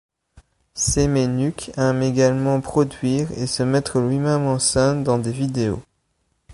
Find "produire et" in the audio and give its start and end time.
2.59-3.45